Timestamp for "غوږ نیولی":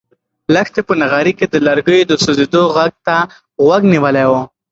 3.65-4.25